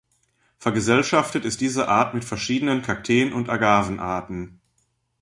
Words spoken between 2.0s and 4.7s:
mit verschiedenen Kakteen- und Agaven-Arten.